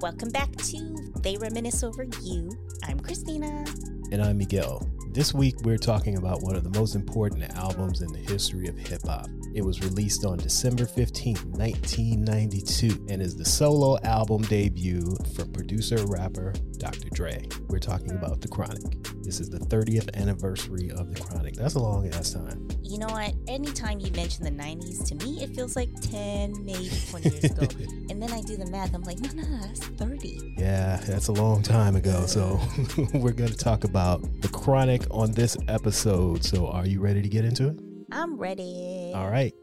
[0.00, 2.50] Welcome back to They Reminisce Over You.
[2.84, 3.66] I'm Christina.
[4.10, 4.88] And I'm Miguel.
[5.10, 8.78] This week, we're talking about one of the most important albums in the history of
[8.78, 9.28] hip hop.
[9.54, 15.02] It was released on December 15, 1992, and is the solo album debut
[15.34, 17.10] for producer rapper Dr.
[17.10, 17.44] Dre.
[17.68, 19.02] We're talking about The Chronic.
[19.22, 21.56] This is the 30th anniversary of The Chronic.
[21.56, 22.69] That's a long ass time.
[22.90, 23.32] You know what?
[23.46, 27.62] Anytime you mention the 90s, to me, it feels like 10, maybe 20 years ago.
[28.10, 28.92] and then I do the math.
[28.92, 30.54] I'm like, no, no, no, that's 30.
[30.58, 32.26] Yeah, that's a long time ago.
[32.26, 32.60] So
[33.14, 36.42] we're going to talk about The Chronic on this episode.
[36.42, 37.78] So are you ready to get into it?
[38.10, 39.12] I'm ready.
[39.14, 39.54] All right.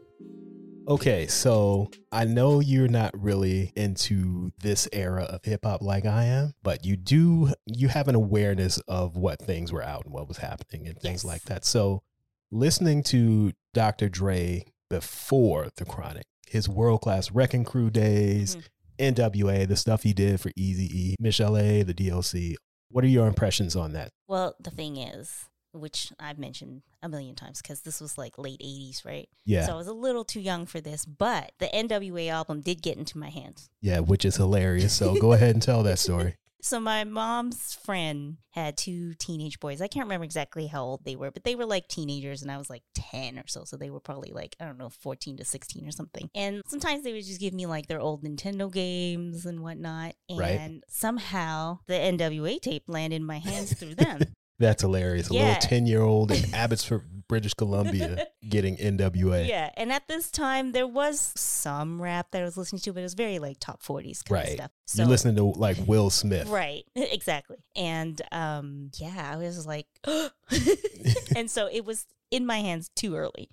[0.88, 6.24] Okay, so I know you're not really into this era of hip hop like I
[6.24, 10.28] am, but you do you have an awareness of what things were out and what
[10.28, 11.24] was happening and things Yes.
[11.26, 11.66] like that.
[11.66, 12.02] So
[12.50, 14.08] listening to Dr.
[14.08, 18.64] Dre before the chronic, his world class wrecking crew days, Mhm.
[18.98, 22.56] NWA, the stuff he did for Easy E, Michel'le, the DOC.
[22.90, 24.10] What are your impressions on that?
[24.26, 28.60] Well, the thing is, which I've mentioned a million times because this was like late
[28.60, 29.28] 80s, right?
[29.44, 29.66] Yeah.
[29.66, 32.96] So I was a little too young for this, but the NWA album did get
[32.96, 33.68] into my hands.
[33.82, 34.94] yeah, which is hilarious.
[34.94, 36.36] So go ahead and tell that story.
[36.60, 39.80] So my mom's friend had two teenage boys.
[39.80, 42.58] I can't remember exactly how old they were, but they were like teenagers and I
[42.58, 43.64] was like 10 or so.
[43.64, 46.28] So they were probably like, I don't know, 14 to 16 or something.
[46.34, 50.14] And sometimes they would just give me like their old Nintendo games and whatnot.
[50.28, 50.80] And Right.
[50.88, 54.20] somehow the NWA tape landed in my hands through them.
[54.58, 55.30] That's hilarious.
[55.30, 55.40] A Yeah.
[55.44, 59.46] little 10 year old in Abbotsford, British Columbia, getting NWA.
[59.46, 59.70] yeah.
[59.76, 63.02] And at this time, there was some rap that I was listening to, but it
[63.04, 64.52] was very like top 40s kind of Right.
[64.58, 64.70] stuff.
[64.94, 66.48] You're listening to like Will Smith.
[66.48, 67.58] Right, exactly.
[67.76, 69.86] And um yeah, I was like
[71.36, 73.48] and so it was in my hands too early.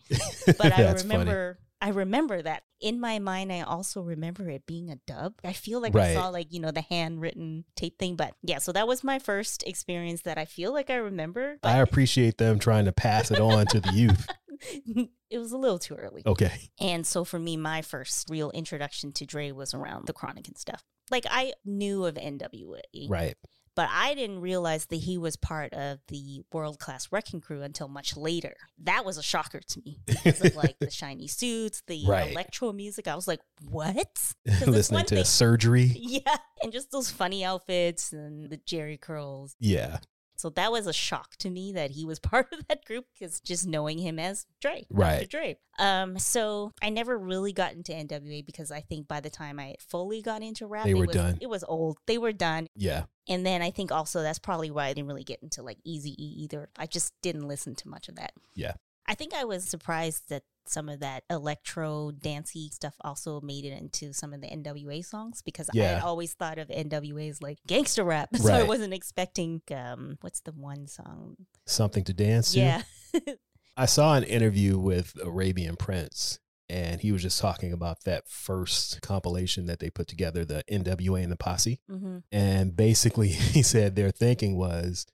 [0.58, 1.56] But I remember.
[1.56, 1.66] funny.
[1.86, 5.36] I remember that in my mind I also remember it being a dub.
[5.44, 8.72] I feel like I saw like, you know, the handwritten tape thing, but yeah, so
[8.72, 11.60] that was my first experience that I feel like I remember.
[11.62, 14.28] I appreciate them trying to pass it on to the youth.
[15.30, 16.24] it was a little too early.
[16.26, 16.72] Okay.
[16.80, 20.58] And so for me, my first real introduction to Dre was around the Chronic and
[20.58, 20.84] stuff.
[21.12, 23.36] Like I knew of NWA, Right.
[23.76, 27.88] But I didn't realize that he was part of the world class wrecking crew until
[27.90, 28.56] much later.
[28.84, 32.32] That was a shocker to me because of like the shiny suits, the Right.
[32.32, 33.08] electro music.
[33.08, 34.34] I was like, what?
[34.66, 35.92] Listening to thing- surgery.
[36.16, 36.38] Yeah.
[36.64, 39.56] And just those funny outfits and the Jheri curls.
[39.60, 39.98] Yeah.
[40.36, 43.40] So that was a shock to me that he was part of that group because
[43.40, 45.00] just knowing him as Dre, Dr.
[45.00, 45.30] Right.
[45.30, 45.58] Dre.
[45.80, 49.76] Um, so I never really got into NWA because I think by the time I
[49.80, 51.38] fully got into rap, They it were was, done.
[51.42, 51.98] It was old.
[52.08, 52.68] They were done.
[52.76, 53.06] Yeah.
[53.28, 56.12] And then I think also that's probably why I didn't really get into like Easy
[56.12, 56.70] E either.
[56.78, 58.34] I just didn't listen to much of that.
[58.54, 58.74] Yeah.
[59.08, 63.78] I think I was surprised that some of that electro dancey stuff also made it
[63.78, 67.60] into some of the NWA songs because I had always thought of NWA as like
[67.68, 68.30] gangster rap.
[68.46, 71.36] So I wasn't expecting um what's the one song?
[71.66, 72.60] Something to dance to.
[72.60, 72.82] Yeah.
[73.78, 76.40] I saw an interview with Arabian Prince,
[76.70, 81.24] and he was just talking about that first compilation that they put together, the NWA
[81.24, 81.82] and the Posse.
[81.90, 85.06] hmm And basically, he said their thinking was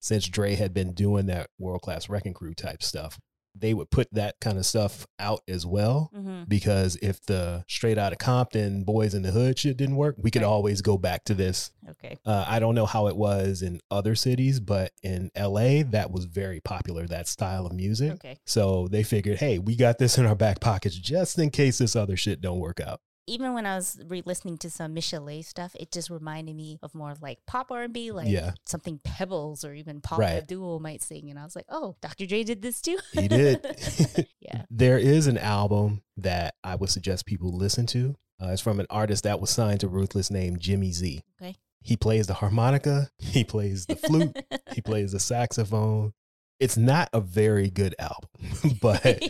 [0.00, 3.18] since Dre had been doing that world class wrecking crew type stuff,
[3.54, 6.10] they would put that kind of stuff out as well.
[6.14, 10.14] hmm Because if the straight out of Compton boys in the hood shit didn't work,
[10.18, 10.48] we could Right.
[10.48, 11.70] always go back to this.
[11.88, 12.16] Okay.
[12.24, 16.24] Uh, I don't know how it was in other cities, but in LA, that was
[16.26, 18.12] very popular, that style of music.
[18.12, 18.38] Okay.
[18.46, 21.96] So they figured, hey, we got this in our back pockets just in case this
[21.96, 23.00] other shit don't work out.
[23.30, 27.14] Even when I was re-listening to some Michel'le stuff, it just reminded me of more
[27.20, 28.52] like pop R and B, like Yeah.
[28.66, 30.32] something Pebbles or even Paul Right.
[30.38, 32.26] Abdul might sing, and I was like, "Oh, Dr.
[32.26, 33.64] Dre did this too." He did.
[34.40, 34.64] yeah.
[34.68, 38.16] There is an album that I would suggest people listen to.
[38.42, 41.22] Uh, it's from an artist that was signed to Ruthless named Jimmy Z.
[41.40, 41.54] Okay.
[41.82, 44.36] He plays the harmonica, he plays the flute,
[44.74, 46.14] he plays the saxophone.
[46.58, 49.22] It's not a very good album, but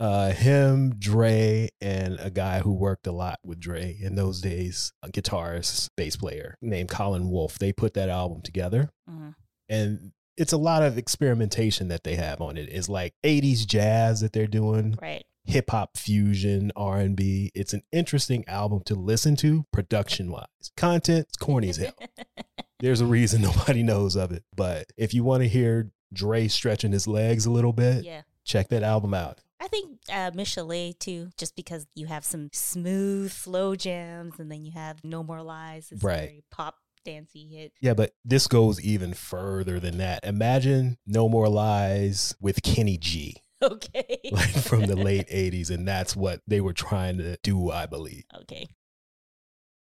[0.00, 4.92] uh, him, Dre, and a guy who worked a lot with Dre in those days,
[5.02, 8.90] a guitarist, bass player named Colin Wolfe, they put that album together.
[9.08, 9.34] Mhm.
[9.68, 12.68] And it's a lot of experimentation that they have on it.
[12.72, 15.24] It's like 80s jazz that they're doing, Right.
[15.44, 17.50] hip hop fusion, R&B.
[17.54, 20.46] It's an interesting album to listen to production wise.
[20.78, 21.92] Content, it's corny as hell.
[22.80, 24.44] There's a reason nobody knows of it.
[24.56, 28.22] But if you want to hear Dre stretching his legs a little bit, yeah.
[28.44, 29.40] check that album out.
[29.60, 34.64] I think uh, Michel'le too, just because you have some smooth, slow jams, and then
[34.64, 36.16] you have No More Lies, this Right.
[36.20, 37.72] very pop dancey hit.
[37.80, 40.24] Yeah, but this goes even further than that.
[40.24, 44.20] Imagine No More Lies with Kenny G, Okay.
[44.32, 45.70] like from the late 80s.
[45.70, 48.24] And that's what they were trying to do, I believe.
[48.42, 48.66] okay.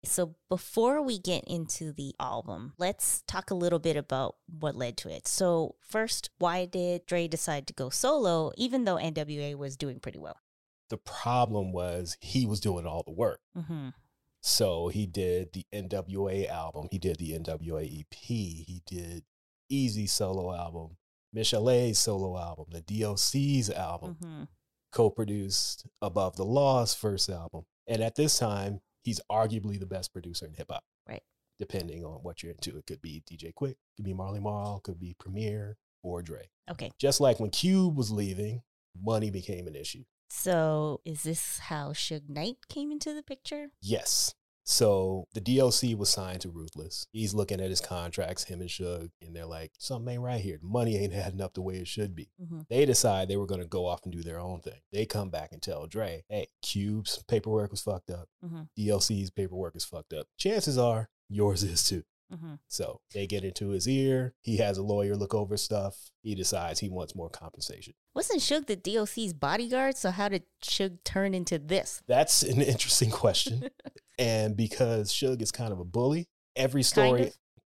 [0.03, 4.97] So before we get into the album, let's talk a little bit about what led
[4.99, 5.29] to it.
[5.29, 10.19] So first, why did Dre decide to go solo even though NWA was doing pretty
[10.19, 10.39] well?
[10.89, 13.41] The problem was he was doing all the work.
[13.57, 13.91] Mm-hmm.
[14.41, 19.25] So he did the NWA album, he did the NWA EP, he did
[19.71, 20.97] Eazy solo album,
[21.33, 24.43] Michel'le's solo album, the DOC's album, Mm-hmm.
[24.93, 27.67] co-produced Above the Law's first album.
[27.87, 30.85] And at this time, he's arguably the best producer in hip hop.
[31.09, 31.23] Right.
[31.59, 32.77] Depending on what you're into.
[32.77, 36.49] It could be DJ Quik, could be Marley Marl, could be Premier or Dre.
[36.71, 36.91] Okay.
[36.99, 38.63] Just like when Cube was leaving,
[39.01, 40.05] money became an issue.
[40.31, 43.69] So is this how Suge Knight came into the picture?
[43.83, 44.35] Yes.
[44.71, 47.05] So the DOC was signed to Ruthless.
[47.11, 50.59] He's looking at his contracts, him and Suge, and they're like, something ain't right here.
[50.63, 52.31] The money ain't adding up the way it should be.
[52.41, 52.61] Mm-hmm.
[52.71, 54.81] They decide they were going to go off and do their own thing.
[54.93, 58.29] They come back and tell Dre, hey, Cube's paperwork was fucked up.
[58.45, 58.63] Mm-hmm.
[58.79, 60.29] DOC's paperwork is fucked up.
[60.39, 62.05] Chances are yours is too.
[62.33, 62.55] Mm-hmm.
[62.69, 64.35] So they get into his ear.
[64.41, 66.13] He has a lawyer look over stuff.
[66.23, 67.95] He decides he wants more compensation.
[68.15, 69.97] Wasn't Suge the DOC's bodyguard?
[69.97, 72.03] So how did Suge turn into this?
[72.07, 73.69] That's an interesting question.
[74.21, 77.33] And because Suge is kind of a bully, every story, Kind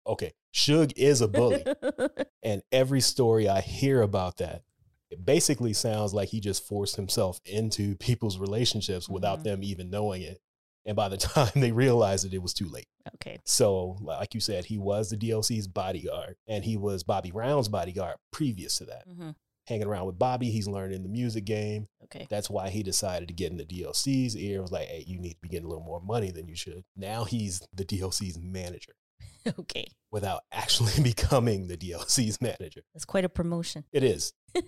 [0.07, 1.65] okay, Suge is a bully.
[2.43, 4.63] and every story I hear about that,
[5.11, 9.45] it basically sounds like he just forced himself into people's relationships without Mhm.
[9.45, 10.39] them even knowing it.
[10.87, 12.89] And by the time they realized it, it was too late.
[13.17, 13.39] okay.
[13.47, 18.17] So, like you said, he was the DOC's bodyguard and he was Bobby Brown's bodyguard
[18.33, 19.09] previous to that.
[19.09, 19.31] Mm-hmm.
[19.67, 21.89] Hanging around with Bobby, he's learning the music game.
[22.05, 22.27] Okay.
[22.29, 24.59] That's why he decided to get in the DOC's ear.
[24.59, 26.55] It was like, hey, you need to be getting a little more money than you
[26.55, 26.85] should.
[26.97, 28.93] Now he's the DOC's manager
[29.59, 29.87] Okay.
[30.13, 32.83] without actually becoming the DOC's manager.
[32.93, 33.85] That's quite a promotion.
[33.93, 34.35] It is.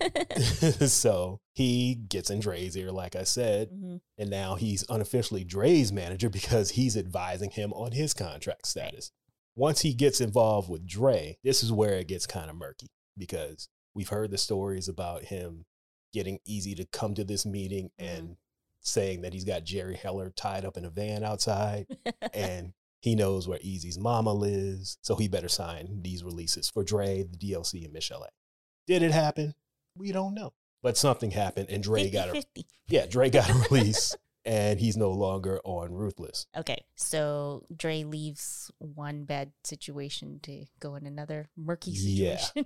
[0.93, 4.01] so he gets in Dre's ear, like I said, Mhm.
[4.19, 9.13] and now he's unofficially Dre's manager because he's advising him on his contract status.
[9.55, 13.69] Once he gets involved with Dre, this is where it gets kind of murky because
[13.97, 15.65] we've heard the stories about him
[16.13, 18.17] getting Eazy to come to this meeting mm-hmm.
[18.17, 18.37] and
[18.81, 21.87] saying that he's got Jerry Heller tied up in a van outside
[22.35, 27.23] and he knows where Eazy's mama lives, so he better sign these releases for Dre,
[27.23, 28.29] the DOC, and Michel'le.
[28.87, 29.55] Did it happen?
[29.97, 30.53] We don't know.
[30.83, 32.67] But something happened and Dre 50, got a 50.
[32.89, 34.15] yeah, Dre got a release
[34.47, 36.47] and he's no longer on Ruthless.
[36.57, 36.85] Okay.
[36.95, 42.65] So Dre leaves one bad situation to go in another murky situation.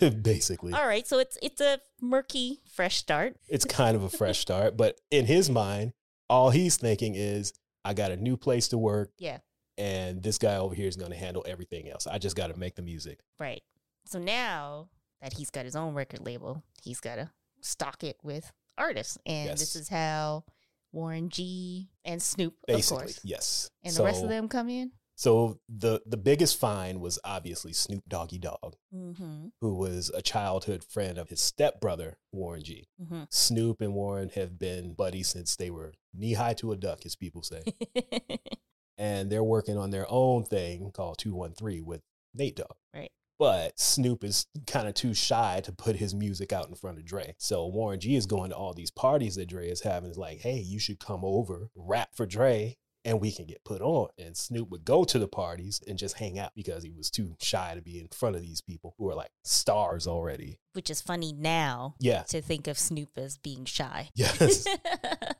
[0.00, 0.08] Yeah.
[0.22, 0.72] Basically.
[0.72, 1.06] All right.
[1.06, 3.36] So it's it's a murky fresh start.
[3.48, 5.92] It's kind of a fresh start, but in his mind,
[6.30, 7.52] all he's thinking is
[7.84, 9.38] I got a new place to work Yeah.
[9.76, 12.06] and this guy over here is going to handle everything else.
[12.06, 13.18] I just got to make the music.
[13.38, 13.62] Right.
[14.04, 14.90] So now
[15.22, 17.30] that he's got his own record label, he's got to
[17.62, 19.18] stock it with artists.
[19.26, 20.44] And this is how
[20.92, 23.70] Warren G and Snoop, Basically, of course, yes.
[23.84, 24.92] and so, the rest of them come in.
[25.16, 29.48] So the the biggest find was obviously Snoop Doggy Dogg, Mm-hmm.
[29.60, 32.88] who was a childhood friend of his stepbrother Warren G.
[33.02, 33.24] Mm-hmm.
[33.30, 37.16] Snoop and Warren have been buddies since they were knee high to a duck, as
[37.16, 37.62] people say.
[38.98, 42.00] and they're working on their own thing called 213 with
[42.34, 42.76] Nate Dogg.
[42.94, 43.12] Right.
[43.40, 47.06] But Snoop is kind of too shy to put his music out in front of
[47.06, 47.34] Dre.
[47.38, 50.10] So Warren G is going to all these parties that Dre is having.
[50.10, 53.80] Is like, hey, you should come over, rap for Dre, and we can get put
[53.80, 54.08] on.
[54.18, 57.34] And Snoop would go to the parties and just hang out because he was too
[57.40, 60.60] shy to be in front of these people who are like stars already.
[60.74, 62.24] Which is funny now Yeah.
[62.24, 64.10] to think of Snoop as being shy.
[64.14, 64.66] Yes.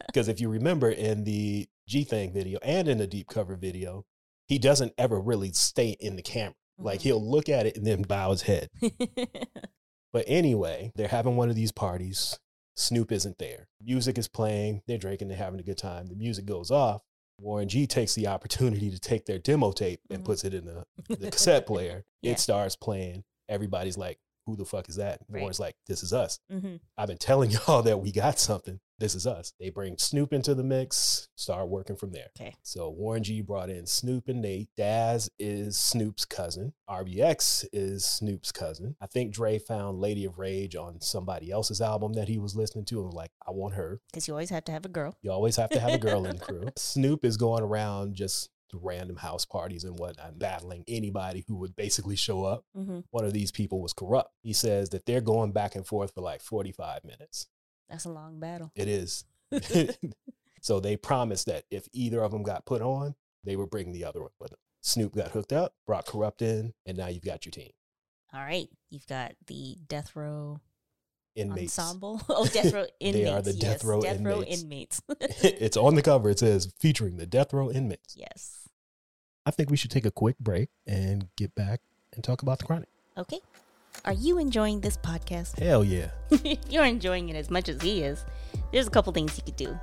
[0.06, 4.06] Because if you remember in the G Thing video and in the deep cover video,
[4.48, 6.54] he doesn't ever really stay in the camera.
[6.80, 7.02] Like Mhm.
[7.04, 8.68] he'll look at it and then bow his head.
[10.12, 12.36] But anyway, they're having one of these parties.
[12.74, 13.68] Snoop isn't there.
[13.80, 14.82] Music is playing.
[14.88, 15.28] They're drinking.
[15.28, 16.06] They're having a good time.
[16.08, 17.02] The music goes off.
[17.40, 20.26] Warren G takes the opportunity to take their demo tape and Mhm.
[20.26, 22.04] puts it in the, the cassette player.
[22.22, 22.32] Yeah.
[22.32, 23.22] It starts playing.
[23.48, 24.18] Everybody's like,
[24.50, 25.20] who the fuck is that?
[25.28, 25.40] Right.
[25.40, 26.38] Warren's like, this is us.
[26.50, 28.80] hmm I've been telling y'all that we got something.
[28.98, 29.54] This is us.
[29.58, 32.26] They bring Snoop into the mix, start working from there.
[32.38, 32.54] Okay.
[32.62, 34.68] So Warren G brought in Snoop and Nate.
[34.76, 36.74] Daz is Snoop's cousin.
[36.86, 38.96] RBX is Snoop's cousin.
[39.00, 42.84] I think Dre found Lady of Rage on somebody else's album that he was listening
[42.86, 44.00] to and was like, I want her.
[44.12, 45.16] Because you always have to have a girl.
[45.22, 46.64] You always have to have a girl in the crew.
[46.76, 52.16] Snoop is going around just random house parties and whatnot, battling anybody who would basically
[52.16, 54.28] show up hmm one of these people was Kurupt.
[54.42, 57.46] He says that they're going back and forth for like 45 minutes.
[57.88, 58.72] That's a long battle.
[58.74, 59.24] It is.
[60.60, 64.04] so they promised that if either of them got put on, they would bring the
[64.04, 64.58] other one with them.
[64.82, 67.70] Snoop got hooked up, brought Kurupt in, and now you've got your team.
[68.32, 68.68] All right.
[68.90, 70.60] You've got the Death Row
[71.36, 71.78] Inmates.
[71.78, 72.20] ensemble.
[72.28, 73.24] Oh, Death Row inmates.
[73.24, 73.60] They are the yes.
[73.60, 75.00] Death Row Death Row inmates.
[75.08, 75.42] inmates.
[75.42, 76.30] it's on the cover.
[76.30, 78.16] It says featuring the death row inmates.
[78.16, 78.68] yes.
[79.46, 81.80] I think we should take a quick break and get back
[82.14, 82.88] and talk about the chronic.
[83.16, 83.40] Okay.
[84.04, 85.58] Are you enjoying this podcast?
[85.58, 86.10] Hell yeah.
[86.68, 88.24] you're enjoying it as much as he is,
[88.72, 89.78] there's a couple things you could do.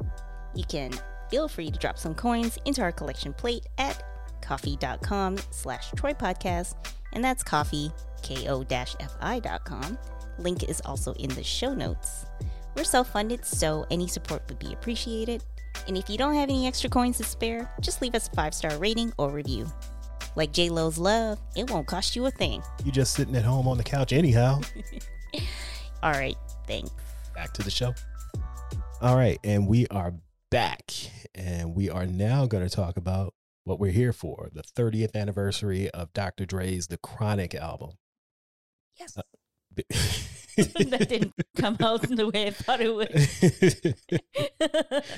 [0.55, 0.91] You can
[1.29, 4.01] feel free to drop some coins into our collection plate at
[4.41, 6.75] ko-fi.com slash Troy Podcast,
[7.13, 7.91] and that's coffee,
[8.23, 9.97] ko-fi.com.
[10.39, 12.25] Link is also in the show notes.
[12.75, 15.43] We're self-funded, so any support would be appreciated.
[15.87, 18.77] And if you don't have any extra coins to spare, just leave us a five-star
[18.77, 19.67] rating or review.
[20.35, 22.61] Like J Lo's love, it won't cost you a thing.
[22.85, 24.61] You're just sitting at home on the couch anyhow.
[26.03, 26.91] All right, thanks.
[27.33, 27.93] Back to the show.
[29.01, 30.13] All right, and we are
[30.51, 30.91] back,
[31.33, 35.89] and we are now going to talk about what we're here for the 30th anniversary
[35.89, 36.45] of Dr.
[36.45, 37.91] Dre's The Chronic album.
[38.99, 39.17] Yes.
[39.17, 39.21] Uh,
[40.57, 43.13] that didn't come out in the way I thought it would.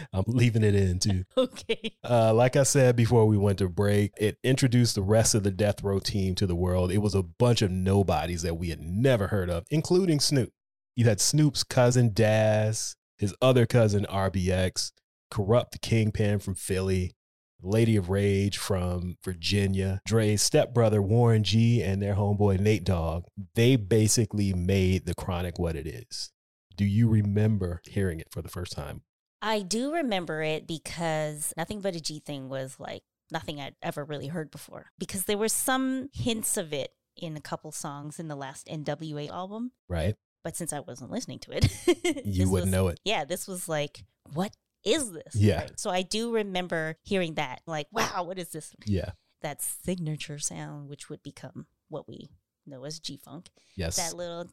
[0.14, 1.24] I'm leaving it in too.
[1.38, 1.96] Okay.
[2.04, 5.52] Uh, like I said before we went to break, it introduced the rest of the
[5.52, 6.92] Death Row team to the world.
[6.92, 10.52] It was a bunch of nobodies that we had never heard of, including Snoop.
[10.96, 14.92] You had Snoop's cousin Daz, his other cousin RBX,
[15.32, 17.14] Kurupt the Kingpin from Philly,
[17.62, 23.26] Lady of Rage from Virginia, Dre's stepbrother Warren G, and their homeboy Nate Dogg.
[23.56, 26.32] They basically made the Chronic what it is.
[26.76, 29.02] Do you remember hearing it for the first time?
[29.42, 34.04] I do remember it because Nothing But a G thing was like nothing I'd ever
[34.04, 34.92] really heard before.
[34.98, 39.30] Because there were some hints of it in a couple songs in the last NWA
[39.30, 39.72] album.
[39.88, 40.16] Right.
[40.44, 43.00] But since I wasn't listening to it, you wouldn't was, know it.
[43.04, 45.36] Yeah, this was like, what is this?
[45.36, 45.62] Yeah.
[45.62, 45.80] Right?
[45.80, 48.74] So I do remember hearing that, like, wow, what is this?
[48.86, 49.12] Yeah.
[49.42, 52.30] That signature sound, which would become what we
[52.70, 53.50] know as G Funk.
[53.76, 53.96] Yes.
[53.98, 54.46] That little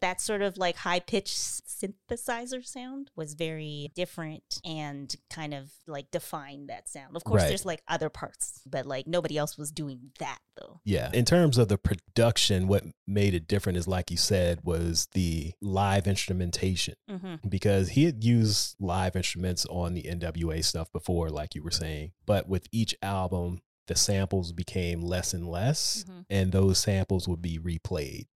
[0.00, 6.10] that sort of like high pitched synthesizer sound was very different and kind of like
[6.10, 7.16] defined that sound.
[7.16, 7.48] Of course, right.
[7.48, 10.80] there's like other parts, but like nobody else was doing that though.
[10.84, 11.10] Yeah.
[11.12, 15.52] In terms of the production, what made it different is like you said, was the
[15.60, 17.36] live instrumentation mm-hmm.
[17.48, 22.12] because he had used live instruments on the NWA stuff before, like you were saying.
[22.26, 26.20] But with each album, the samples became less and less, mm-hmm.
[26.30, 28.26] and those samples would be replayed.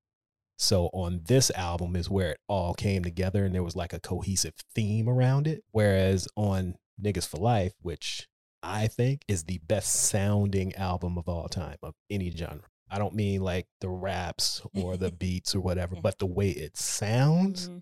[0.59, 4.01] So on this album is where it all came together and there was like a
[4.01, 5.63] cohesive theme around it.
[5.71, 8.27] Whereas on Niggas for Life, which
[8.63, 12.65] I think is the best sounding album of all time of any genre.
[12.91, 16.77] I don't mean like the raps or the beats or whatever, but the way it
[16.77, 17.79] sounds, mm-hmm.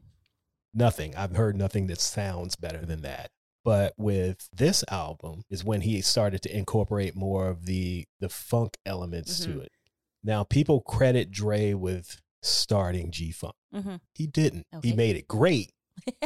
[0.74, 1.16] nothing.
[1.16, 3.30] I've heard nothing that sounds better than that.
[3.66, 8.76] But with this album is when he started to incorporate more of the the funk
[8.86, 9.54] elements mm-hmm.
[9.54, 9.72] to it.
[10.22, 13.56] Now people credit Dre with starting G Funk.
[13.74, 13.96] Mm-hmm.
[14.14, 14.68] He didn't.
[14.72, 14.90] Okay.
[14.90, 15.72] He made it great,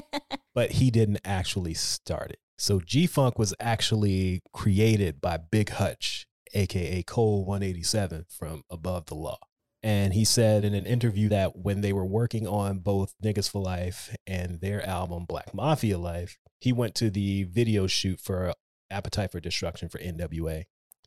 [0.54, 2.40] but he didn't actually start it.
[2.58, 9.14] So G Funk was actually created by Big Hutch, aka Cold 187 from Above the
[9.14, 9.38] Law.
[9.82, 13.62] And he said in an interview that when they were working on both Niggas for
[13.62, 18.52] Life and their album Black Mafia Life, he went to the video shoot for
[18.90, 20.64] Appetite for Destruction for NWA.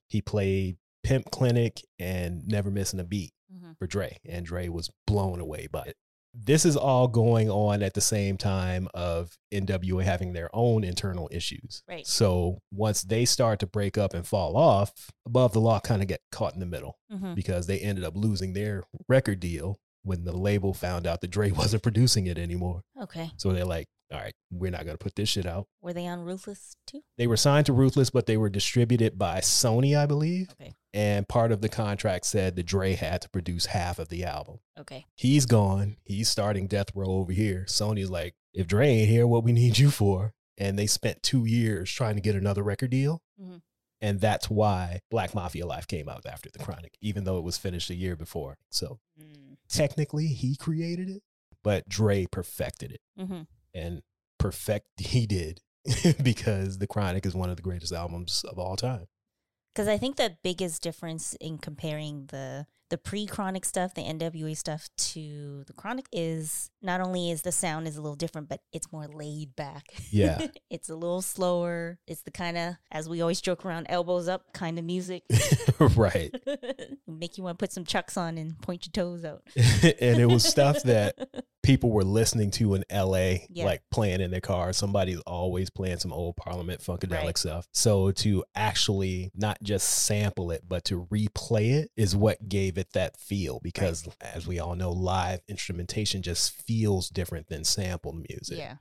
[0.08, 3.74] He played Pimp Clinic and Never Missing a Beat mm-hmm.
[3.78, 5.98] for Dre, and Dre was blown away by it.
[6.34, 11.30] This is all going on at the same time of NWA having their own internal
[11.32, 11.84] issues.
[11.88, 12.08] Right.
[12.08, 16.08] So once they start to break up and fall off, Above the Law kind of
[16.08, 17.36] get caught in the middle mm-hmm.
[17.36, 21.52] because they ended up losing their record deal when the label found out that Dre
[21.52, 22.82] wasn't producing it anymore.
[23.02, 23.32] Okay.
[23.38, 25.68] So they're like, all right, we're not going to put this shit out.
[25.82, 27.02] Were they on Ruthless too?
[27.18, 30.50] They were signed to Ruthless, but they were distributed by Sony, I believe.
[30.60, 30.76] Okay.
[30.94, 34.60] And part of the contract said that Dre had to produce half of the album.
[34.80, 35.06] Okay.
[35.16, 35.98] He's gone.
[36.04, 37.66] He's starting Death Row over here.
[37.68, 40.34] Sony's like, if Dre ain't here, what we need you for?
[40.58, 43.24] And they spent two years trying to get another record deal.
[43.42, 43.58] Mm-hmm.
[44.02, 47.58] And that's why Black Mafia Life came out after The Chronic, even though it was
[47.58, 48.58] finished a year before.
[48.70, 49.56] So mm.
[49.70, 51.24] technically, he created it,
[51.64, 53.02] but Dre perfected it.
[53.18, 53.42] Mm-hmm.
[53.74, 54.02] And
[54.40, 55.62] perfect he did
[56.22, 59.08] because The Chronic is one of the greatest albums of all time.
[59.74, 64.90] Because I think the biggest difference in comparing the the pre-chronic stuff, the NWA stuff
[64.98, 68.92] to the chronic is not only is the sound is a little different, but it's
[68.92, 69.86] more laid back.
[70.12, 70.48] Yeah.
[70.70, 71.98] it's a little slower.
[72.08, 75.24] It's the kind of, as we always joke around, elbows up kind of music.
[75.80, 76.34] right.
[77.08, 79.42] Make you want to put some chucks on and point your toes out.
[79.56, 81.18] and it was stuff that
[81.64, 83.66] people were listening to in LA, yeah.
[83.66, 84.74] like playing in their car.
[84.74, 87.38] Somebody's always playing some old Parliament Funkadelic right.
[87.38, 87.68] stuff.
[87.72, 92.94] So to actually not just sample it, but to replay it is what gave it
[92.94, 94.16] that feel because right.
[94.36, 98.58] as we all know, live instrumentation just feels different than sampled music.
[98.58, 98.76] Yeah.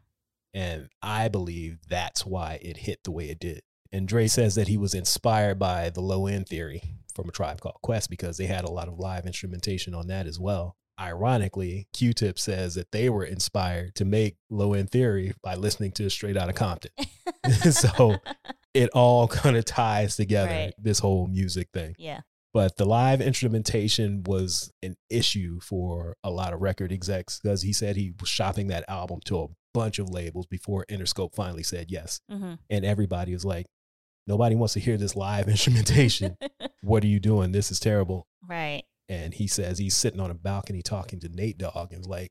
[0.55, 4.69] And I believe that's why it hit the way it did And Dre says that
[4.69, 6.83] he was inspired by the low end theory
[7.15, 10.27] from a tribe called Quest because they had a lot of live instrumentation on that
[10.27, 10.77] as well.
[11.01, 15.93] Ironically, Q Tip says that they were inspired to make low end theory by listening
[15.93, 16.91] to Straight Outta Compton.
[17.71, 18.17] so
[18.75, 20.75] it all kind of ties together, Right.
[20.79, 21.95] this whole music thing.
[21.99, 22.21] Yeah.
[22.55, 27.73] But the live instrumentation was an issue for a lot of record execs because he
[27.73, 31.87] said he was shopping that album to a bunch of labels before Interscope finally said
[31.91, 32.21] yes.
[32.31, 33.67] hmm And everybody was like,
[34.27, 36.37] nobody wants to hear this live instrumentation.
[36.83, 37.53] what are you doing?
[37.53, 38.27] This is terrible.
[38.47, 38.83] right.
[39.09, 42.31] And he says he's sitting on a balcony talking to Nate Dogg and like,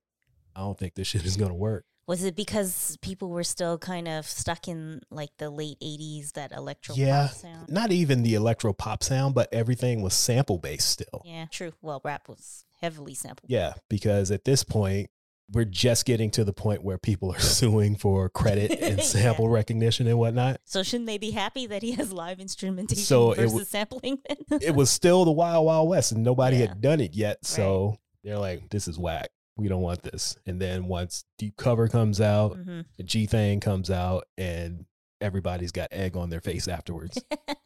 [0.55, 1.83] I don't think this shit is going to work.
[2.07, 6.51] Was it because people were still kind of stuck in like the late 80s, that
[6.51, 7.27] electro Yeah.
[7.29, 7.69] sound?
[7.69, 11.21] Not even the electro pop sound, but everything was sample based still.
[11.23, 11.73] Yeah, true.
[11.81, 13.49] Well, rap was heavily sampled.
[13.51, 15.09] Yeah, because at this point,
[15.53, 19.03] we're just getting to the point where people are suing for credit and Yeah.
[19.03, 20.59] sample recognition and whatnot.
[20.65, 24.19] So shouldn't they be happy that he has live instrumentation So it versus w- sampling
[24.27, 24.59] then?
[24.61, 26.67] It was still the Wild Wild West and nobody Yeah.
[26.69, 27.45] had done it yet.
[27.45, 29.29] So they're like, this is whack.
[29.61, 30.35] We don't want this.
[30.45, 34.85] And then once Deep Cover comes out, hmm the G Thing comes out, and
[35.19, 37.23] everybody's got egg on their face afterwards.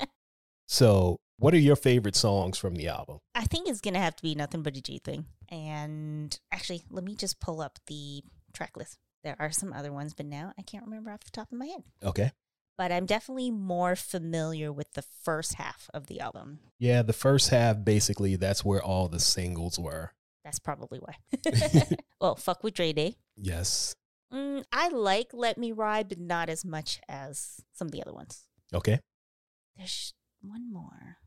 [0.67, 3.19] so, what are your favorite songs from the album?
[3.33, 5.25] I think it's gonna have to be nothing but a G thing.
[5.49, 8.23] And actually, let me just pull up the
[8.53, 8.97] track list.
[9.23, 11.65] There are some other ones, but now I can't remember off the top of my
[11.65, 11.83] head.
[12.03, 12.31] Okay.
[12.77, 16.59] But I'm definitely more familiar with the first half of the album.
[16.77, 20.11] Yeah, the first half, basically, that's where all the singles were.
[20.45, 21.15] That's probably why.
[22.21, 23.17] well, fuck with Dre Day.
[23.35, 23.95] Yes.
[24.31, 28.13] Mm, I like Let Me Ride, but not as much as some of the other
[28.13, 28.43] ones.
[28.71, 28.99] Okay.
[29.75, 31.17] There's one more.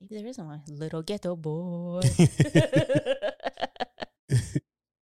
[0.00, 0.62] Maybe there isn't one.
[0.68, 2.02] Little Ghetto Boy.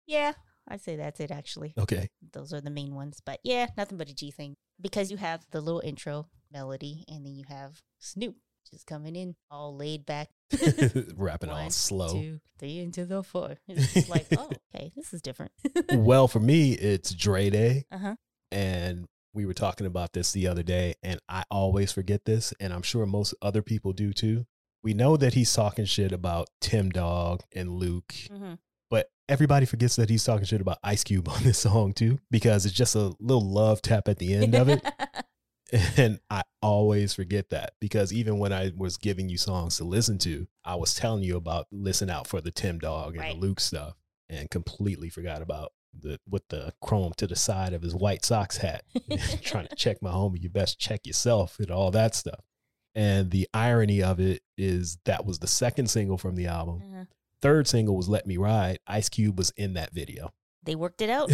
[0.07, 0.33] yeah,
[0.67, 1.73] I'd say that's it actually.
[1.79, 2.09] okay.
[2.33, 3.23] Those are the main ones.
[3.25, 4.57] But yeah, nothing but a G thing.
[4.81, 8.35] Because you have the little intro melody and then you have Snoop
[8.71, 10.29] just coming in all laid back.
[11.17, 12.13] Rapping all slow.
[12.13, 13.57] Two, three into the four.
[13.69, 15.53] It's like, oh, okay, this is different.
[15.93, 17.85] well, for me, it's Dre Day.
[17.91, 18.15] uh huh.
[18.53, 22.73] And we were talking about this the other day, and I always forget this, and
[22.73, 24.47] I'm sure most other people do too.
[24.83, 28.55] We know that he's talking shit about Tim Dog and Luke, hmm
[28.91, 32.67] but everybody forgets that he's talking shit about Ice Cube on this song too, because
[32.67, 34.85] it's just a little love tap at the end of it.
[35.97, 40.19] And I always forget that because even when I was giving you songs to listen
[40.19, 43.35] to, I was telling you about listen out for the Tim Dog and Right.
[43.35, 43.95] the Luke stuff
[44.29, 48.59] and completely forgot about the with the chrome to the side of his white socks
[48.59, 48.85] hat.
[49.43, 52.41] trying to check my homie, you best check yourself and all that stuff.
[52.95, 56.83] And the irony of it is that was the second single from the album.
[56.85, 57.05] Uh-huh.
[57.41, 58.79] Third single was Let Me Ride.
[58.87, 60.33] Ice Cube was in that video.
[60.63, 61.31] They worked it out.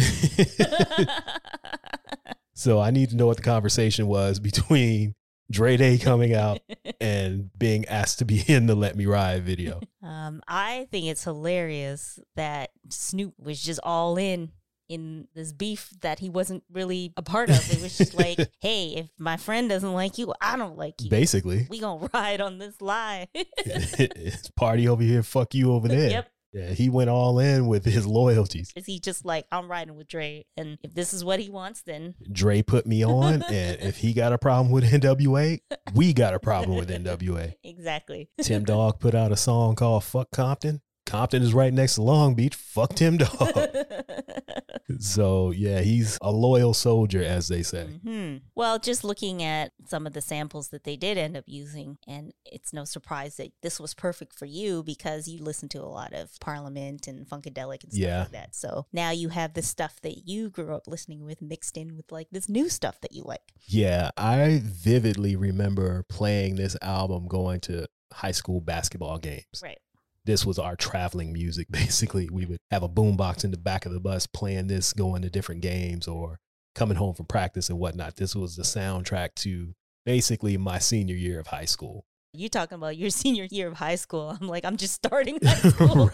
[2.57, 5.13] So I need to know what the conversation was between
[5.51, 6.59] Dre Day coming out
[6.99, 9.79] and being asked to be in the Let Me Ride video.
[10.03, 14.51] um, I think it's hilarious that Snoop was just all in
[14.89, 17.57] in this beef that he wasn't really a part of.
[17.71, 21.09] It was just like, hey, if my friend doesn't like you, I don't like you.
[21.09, 23.27] Basically, We gonna ride on this lie.
[23.33, 26.09] it's party over here, fuck you over there.
[26.09, 26.31] Yep.
[26.57, 28.73] Yeah, he went all in with his loyalties.
[28.75, 31.83] Is he just like I'm riding with Dre, and if this is what he wants,
[31.83, 35.59] then Dre put me on, and if he got a problem with NWA,
[35.93, 37.53] we got a problem with NWA.
[37.63, 38.29] exactly.
[38.41, 40.81] Tim Dog put out a song called Fuck Compton.
[41.07, 42.53] Compton is right next to Long Beach.
[42.53, 43.29] Fuck Tim Dog.
[44.99, 47.85] so, yeah, he's a loyal soldier, as they say.
[48.03, 51.97] hmm Well, just looking at some of the samples that they did end up using,
[52.07, 55.85] and it's no surprise that this was perfect for you because you listen to a
[55.87, 58.19] lot of Parliament and Funkadelic and stuff Yeah.
[58.19, 58.55] like that.
[58.55, 62.11] So now you have the stuff that you grew up listening with mixed in with
[62.11, 63.41] like this new stuff that you like.
[63.65, 69.45] Yeah, I vividly remember playing this album going to high school basketball games.
[69.61, 69.79] Right.
[70.27, 72.29] This was our traveling music, basically.
[72.31, 75.29] We would have a boombox in the back of the bus playing this, going to
[75.31, 76.37] different games or
[76.75, 78.17] coming home from practice and whatnot.
[78.17, 79.73] This was the soundtrack to
[80.05, 82.05] basically my senior year of high school.
[82.33, 84.37] You talking about your senior year of high school?
[84.39, 86.11] I'm like, I'm just starting high school.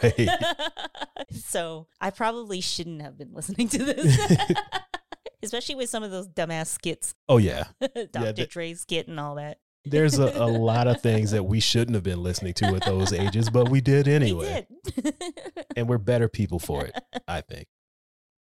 [1.32, 4.18] So I probably shouldn't have been listening to this,
[5.42, 7.64] especially with some of those dumbass skits, Oh, yeah.
[7.82, 8.34] Dr.
[8.34, 9.58] that- Dre skit and all that.
[9.86, 13.14] There's a, a lot of things that we shouldn't have been listening to at those
[13.14, 14.66] ages, but we did anyway.
[14.96, 15.14] We did.
[15.76, 16.96] And we're better people for it,
[17.28, 17.68] I think.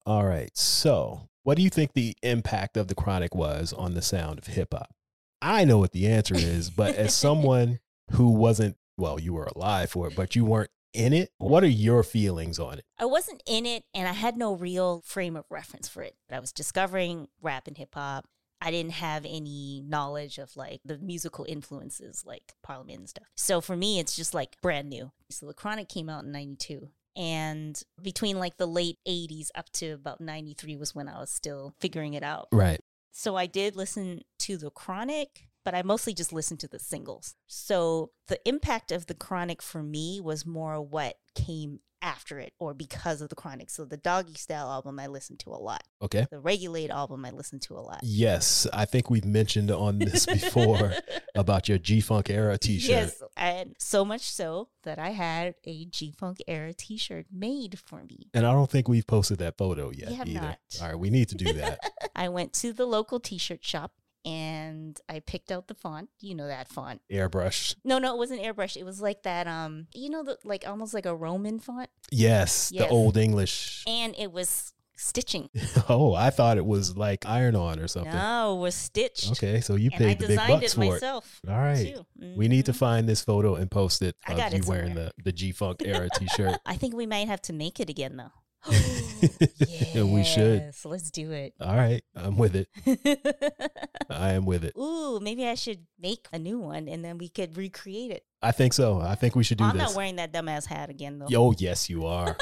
[0.06, 0.52] All right.
[0.58, 4.48] So, what do you think the impact of the chronic was on the sound of
[4.48, 4.94] hip hop?
[5.42, 7.80] I know what the answer is, but as someone
[8.12, 11.68] who wasn't, well, you were alive for it, but you weren't in it, what are
[11.68, 12.86] your feelings on it?
[12.98, 16.16] I wasn't in it and I had no real frame of reference for it.
[16.32, 18.26] I was discovering rap and hip hop.
[18.66, 23.28] I didn't have any knowledge of like the musical influences like Parliament and stuff.
[23.36, 25.12] So for me, it's just like brand new.
[25.30, 26.90] So the Chronic came out in 92.
[27.16, 31.76] And between like the late 80s up to about 93 was when I was still
[31.80, 32.48] figuring it out.
[32.52, 32.82] Right.
[33.12, 37.36] So I did listen to the Chronic, but I mostly just listened to the singles.
[37.46, 42.74] So the impact of the Chronic for me was more what came after it or
[42.74, 43.70] because of the Chronic.
[43.70, 45.84] So the Doggy Style album I listened to a lot.
[46.02, 46.28] Okay.
[46.30, 48.00] The Regulate album I listened to a lot.
[48.04, 50.94] Yes, I think we've mentioned on this before
[51.36, 52.90] about your G Funk era t shirt.
[52.90, 57.80] Yes, and so much so that I had a G Funk era t shirt made
[57.80, 58.30] for me.
[58.34, 60.42] And I don't think we've posted that photo yet either.
[60.42, 60.60] not.
[60.82, 61.80] All right, we need to do that.
[62.16, 63.94] I went to the local t shirt shop
[64.26, 66.10] and I picked out the font.
[66.20, 67.02] You know that font.
[67.12, 67.76] Airbrush.
[67.84, 68.76] No, no, it wasn't airbrush.
[68.76, 71.90] It was like that, um, you know, the, like almost like a Roman font.
[72.12, 73.84] Yes, the old English.
[73.88, 75.50] And it was stitching.
[75.88, 78.12] Oh, I thought it was like iron on or something.
[78.14, 79.32] No, it was stitched.
[79.34, 80.90] Okay, so you And I the big designed bucks it for it.
[80.94, 81.42] myself.
[81.48, 81.96] All right.
[81.96, 82.06] too.
[82.36, 82.78] We need to Mhm.
[82.78, 85.52] find this photo and post it I of got you it wearing the, the G
[85.52, 86.60] Funk era t shirt.
[86.66, 88.32] I think we might have to make it again though.
[88.68, 90.62] Yeah, we should.
[90.62, 91.54] Yes, Let's do it.
[91.60, 92.70] All right, I'm with it.
[94.10, 94.74] I am with it.
[94.78, 98.26] Ooh, maybe I should make a new one and then we could recreate it.
[98.42, 99.00] I think so.
[99.00, 99.90] I think we should do oh, I'm this.
[99.90, 101.28] not wearing that dumbass hat again though.
[101.30, 102.38] Yo, yes, you are.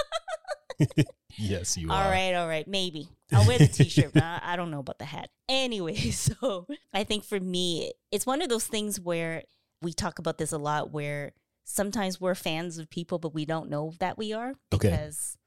[1.37, 2.05] yes, you All are.
[2.05, 2.67] All right, all right.
[2.67, 3.07] maybe.
[3.31, 5.29] I'll wear the t-shirt, but I, I don't know about the hat.
[5.49, 9.43] Anyway, so I think for me, it's one of those things where
[9.81, 11.33] we talk about this a lot where
[11.65, 14.89] sometimes we're fans of people, but we don't know that we are Okay.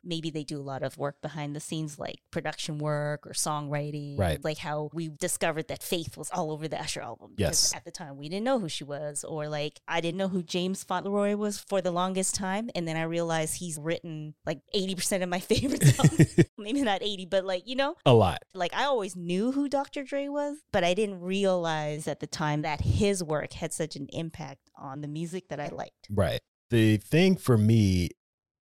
[0.07, 4.19] Maybe they do a lot of work behind the scenes, like production work or songwriting.
[4.19, 4.42] Right.
[4.42, 7.33] Like how we discovered that Faith was all over the Usher album.
[7.37, 7.75] Yes.
[7.75, 10.42] At the time, we didn't know who she was, or like I didn't know who
[10.42, 14.95] James Fauntleroy was for the longest time, and then I realized he's written like eighty
[14.95, 16.37] percent of my favorite songs.
[16.59, 18.38] maybe not 80, but like, you know, A lot.
[18.53, 20.03] like I always knew who Dr.
[20.03, 24.07] Dre was, but I didn't realize at the time that his work had such an
[24.12, 26.09] impact on the music that I liked.
[26.11, 26.40] Right.
[26.71, 28.11] The thing for me,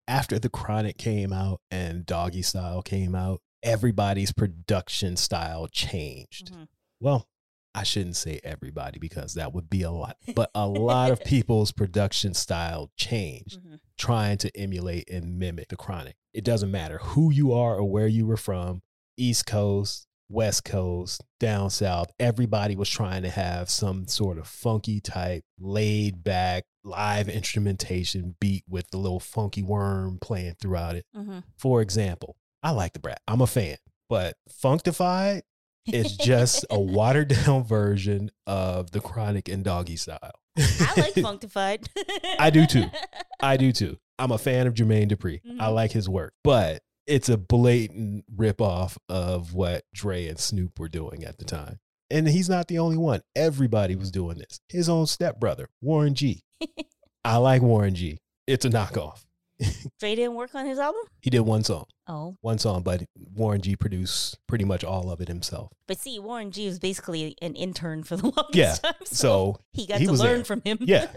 [0.07, 6.51] after the Chronic came out and Doggy Style came out, everybody's production style changed.
[6.53, 6.67] Mhm.
[6.99, 7.27] Well,
[7.73, 11.71] I shouldn't say everybody because that would be a lot, but a lot of people's
[11.71, 13.79] production style changed, Mhm.
[13.97, 16.15] trying to emulate and mimic the Chronic.
[16.33, 18.81] It doesn't matter who you are or where you were from,
[19.17, 24.99] East Coast, West Coast, down south, everybody was trying to have some sort of funky
[24.99, 31.05] type, laid back, live instrumentation beat with the little funky worm playing throughout it.
[31.15, 31.43] Mhm.
[31.57, 33.21] For example, I like the brat.
[33.27, 33.77] I'm a fan,
[34.09, 35.41] but Funkdafied
[35.88, 40.31] is just a watered down version of the Chronic and Doggy Style.
[40.57, 41.88] I like Funkdafied.
[42.39, 42.85] I do too.
[43.39, 43.97] I do too.
[44.17, 45.41] I'm a fan of Jermaine Dupri.
[45.59, 45.73] I Mhm.
[45.73, 51.23] like his work, but it's a blatant ripoff of what Dre and Snoop were doing
[51.23, 51.79] at the time.
[52.11, 53.21] And he's not the only one.
[53.35, 54.59] Everybody was doing this.
[54.69, 56.43] His own stepbrother, Warren G.
[57.25, 58.19] I like Warren G.
[58.47, 59.23] It's a knockoff.
[59.99, 61.01] Dre didn't work on his album?
[61.21, 62.35] He did one song, Oh.
[62.41, 65.71] one song, but Warren G produced pretty much all of it himself.
[65.87, 68.53] But see, Warren G was basically an intern for the longest time.
[68.53, 68.93] Yeah, time.
[69.05, 70.43] So he got he to learn there.
[70.45, 70.77] from him.
[70.81, 71.07] Yeah.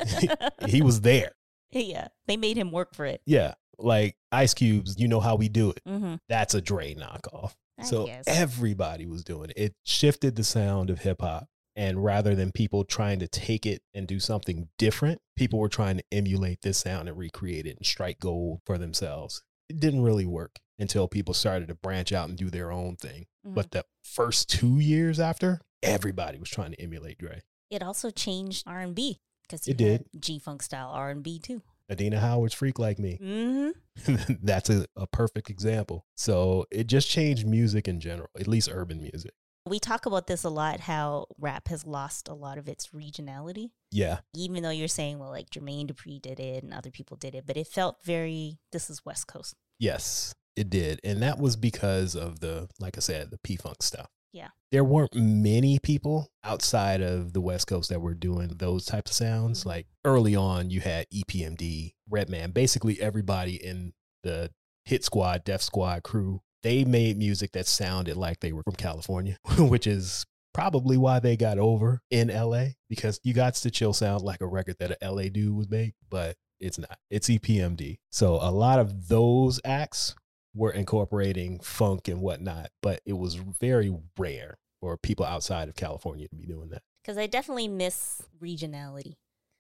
[0.67, 1.33] he was there.
[1.73, 2.09] yeah.
[2.29, 3.21] They made him work for it.
[3.27, 3.55] Yeah.
[3.79, 5.81] Like Ice Cubes, you know how we do it.
[5.87, 6.17] Mm-hmm.
[6.29, 7.55] That's a Dre knockoff.
[7.79, 8.25] I So guess.
[8.27, 9.57] everybody was doing it.
[9.59, 11.47] It shifted the sound of hip hop.
[11.77, 15.99] And rather than people trying to take it and do something different, people were trying
[15.99, 19.45] to emulate this sound and recreate it and strike gold for themselves.
[19.69, 23.27] It didn't really work until people started to branch out and do their own thing.
[23.47, 23.55] Mhm.
[23.55, 27.43] But the first two years after, everybody was trying to emulate Dre.
[27.71, 30.07] it also changed R&B because It did.
[30.19, 31.63] G-funk style R&B too.
[31.91, 33.19] Adina Howard's Freak Like Me.
[33.23, 34.15] Mm-hmm.
[34.43, 36.07] That's a, a perfect example.
[36.17, 39.33] So it just changed music in general, at least urban music.
[39.67, 43.71] We talk about this a lot how rap has lost a lot of its regionality.
[43.91, 44.21] Yeah.
[44.35, 47.47] Even though you're saying, well, like Jermaine Dupri did it and other people did it,
[47.47, 49.55] but it felt very, this is West Coast.
[49.79, 51.01] Yes, it did.
[51.05, 54.09] And that was because of the, like I said, the P Funk stuff.
[54.33, 54.49] Yeah.
[54.71, 59.17] There weren't many people outside of the West Coast that were doing those types of
[59.17, 59.63] sounds.
[59.63, 59.67] Mhm.
[59.67, 64.51] Like early on, you had EPMD, Redman, basically everybody in the
[64.85, 66.41] Hit Squad, Def Squad crew.
[66.63, 71.37] They made music that sounded like they were from California, which is probably why they
[71.37, 75.11] got over in LA because you got to chill sound like a record that a
[75.11, 76.99] LA dude would make, but it's not.
[77.11, 77.99] It's EPMD.
[78.11, 80.15] So a lot of those acts
[80.55, 86.29] were incorporating funk and whatnot, but it was very rare for people outside of California
[86.29, 86.83] to be doing that.
[87.03, 89.17] Because I definitely miss regionality.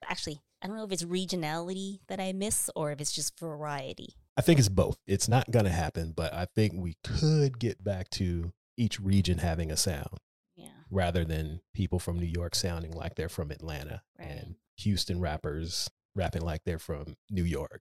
[0.08, 4.14] Actually, I don't know if it's regionality that I miss or if it's just variety.
[4.36, 4.96] I think it's both.
[5.06, 9.38] It's not going to happen, but I think we could get back to each region
[9.38, 10.18] having a sound.
[10.56, 10.70] Yeah.
[10.90, 14.28] rather than people from New York sounding like they're from Atlanta Right.
[14.28, 17.80] and Houston rappers rapping like they're from New York.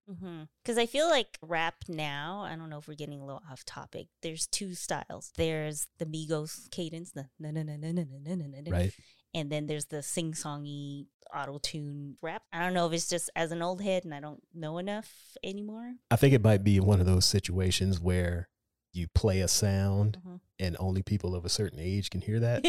[0.64, 3.66] Because I feel like rap now, I don't know if we're getting a little off
[3.66, 4.08] topic.
[4.22, 5.32] There's two styles.
[5.36, 8.94] There's the Migos cadence, the na na na na na na na na Right?
[9.34, 12.44] and then there's the sing songy auto tune rap.
[12.54, 15.12] I don't know if it's just as an old head and I don't know enough
[15.44, 15.94] anymore.
[16.10, 18.48] I think it might be one of those situations where
[18.94, 20.40] you play a sound Mhm.
[20.60, 22.64] and only people of a certain age can hear that.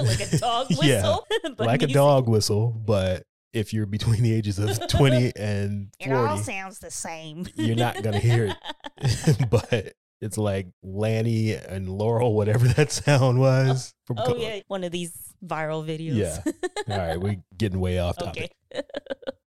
[0.00, 3.24] like a dog whistle, Yeah, like a dog whistle, but
[3.56, 7.46] if you're between the ages of 20 and 40, It all sounds the same.
[7.56, 8.54] you're not going to hear
[9.00, 9.48] it.
[9.50, 13.92] but it's like Yanny and Laurel, whatever that sound was.
[14.06, 15.12] From oh Co- yeah, one of these
[15.44, 16.14] viral videos.
[16.16, 16.52] Yeah.
[16.94, 18.52] All right, we're getting way off topic.
[18.74, 18.82] okay.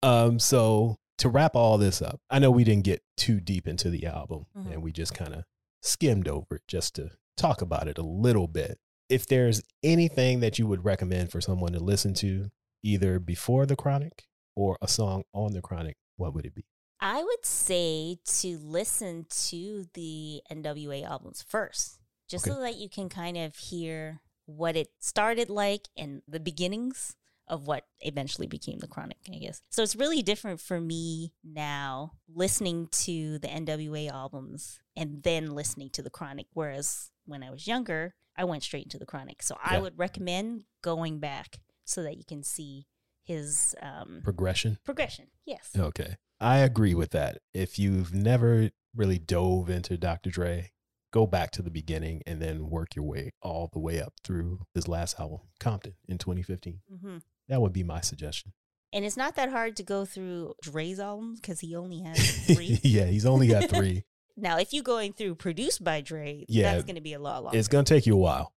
[0.02, 3.90] Um, so to wrap all this up, I know we didn't get too deep into
[3.90, 4.72] the album Mhm.
[4.74, 5.44] and we just kind of
[5.82, 8.78] skimmed over it just to talk about it a little bit.
[9.08, 12.50] If there's anything that you would recommend for someone to listen to,
[12.86, 16.64] either before the chronic or a song on the chronic, what would it be?
[17.00, 22.54] I would say to listen to the NWA albums first, just Okay.
[22.54, 27.16] so that you can kind of hear what it started like and the beginnings
[27.48, 29.60] of what eventually became the chronic, I guess.
[29.70, 35.90] So it's really different for me now listening to the NWA albums and then listening
[35.90, 36.46] to the chronic.
[36.54, 39.42] Whereas when I was younger, I went straight into the chronic.
[39.42, 42.86] So I would recommend going back so that you can see
[43.24, 44.78] his um, Progression?
[44.84, 45.26] progression.
[45.44, 45.70] Yes.
[45.76, 46.16] Okay.
[46.40, 47.38] I agree with that.
[47.54, 50.30] If you've never really dove into Dr.
[50.30, 50.70] Dre,
[51.12, 54.60] go back to the beginning and then work your way all the way up through
[54.74, 56.80] his last album, Compton, in 2015.
[57.02, 57.16] hmm
[57.48, 58.52] That would be my suggestion.
[58.92, 62.78] And it's not that hard to go through Dre's albums because he only has three.
[62.84, 64.04] yeah, he's only got three.
[64.36, 67.42] now, if you're going through produced by Dre, Yeah, that's going to be a lot
[67.44, 67.58] longer.
[67.58, 68.52] it's going to take you a while.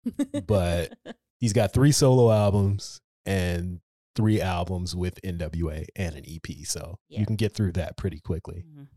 [0.46, 0.92] but-
[1.38, 3.80] He's got three solo albums and
[4.14, 6.64] three albums with NWA and an EP.
[6.64, 7.20] So Yeah.
[7.20, 8.64] you can get through that pretty quickly.
[8.66, 8.88] Mhm.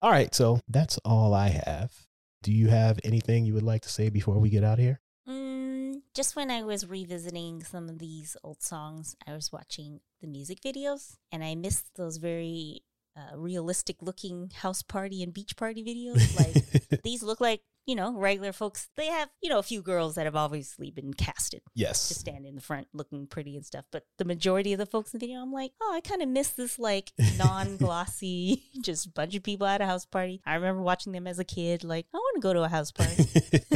[0.00, 0.34] All right.
[0.34, 2.06] So that's all I have.
[2.42, 5.00] Do you have anything you would like to say before we get out of here?
[5.28, 10.26] Mm, just when I was revisiting some of these old songs, I was watching the
[10.26, 12.82] music videos and I missed those very
[13.16, 16.36] uh, realistic looking house party and beach party videos.
[16.36, 18.88] Like these look like, you know, regular folks.
[18.96, 21.60] They have, you know, a few girls that have obviously been casted.
[21.64, 22.00] to yes.
[22.00, 23.84] stand in the front looking pretty and stuff.
[23.90, 26.28] But the majority of the folks in the video, I'm like, oh, I kind of
[26.28, 30.40] miss this like non glossy, just bunch of people at a house party.
[30.46, 32.92] I remember watching them as a kid, like, I want to go to a house
[32.92, 33.26] party.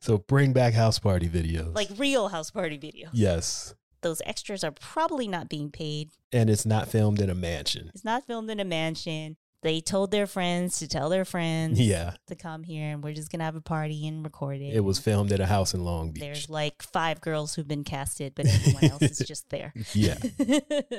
[0.00, 1.74] so bring back house party videos.
[1.74, 3.08] like real house party video.
[3.12, 3.74] yes.
[4.00, 6.10] Those extras are probably not being paid.
[6.32, 7.90] And it's not filmed in a mansion.
[7.92, 9.36] It's not filmed in a mansion.
[9.62, 12.14] They told their friends to tell their friends Yeah.
[12.28, 14.72] to come here and we're just going to have a party and record it.
[14.74, 16.20] It was filmed at a house in Long Beach.
[16.22, 19.72] There's like five girls who've been casted, but everyone else is just there.
[19.94, 20.16] Yeah.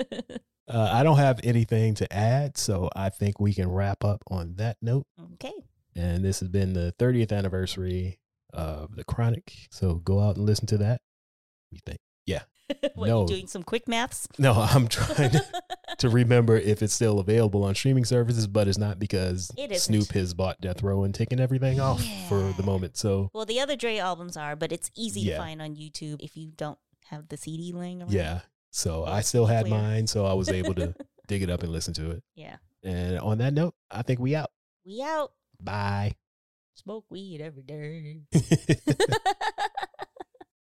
[0.72, 4.54] Uh, I don't have anything to add, so I think we can wrap up on
[4.58, 5.08] that note.
[5.34, 5.52] okay.
[5.96, 8.20] And this has been the 30th anniversary
[8.54, 9.52] of The Chronic.
[9.72, 11.02] So go out and listen to that.
[11.72, 11.98] You think?
[12.28, 12.44] Yeah.
[12.94, 13.22] what, No.
[13.22, 14.28] you doing some quick maths?
[14.38, 15.44] No, I'm trying to,
[16.00, 19.80] to remember if it's still available on streaming services, but it's not because It.
[19.80, 22.98] Snoop has bought Death Row and taken everything off for the moment.
[22.98, 25.36] So well, the other Dre albums are, but it's easy Yeah.
[25.36, 28.12] to find on YouTube if you don't have the CD laying around.
[28.12, 28.42] yeah.
[28.72, 29.80] So I still had clear.
[29.80, 30.94] mine, so I was able to
[31.28, 32.24] dig it up and listen to it.
[32.36, 32.58] Yeah.
[32.84, 34.52] And on that note, I think we out.
[34.86, 35.32] We out.
[35.60, 36.14] Bye.
[36.76, 38.22] Smoke weed every day.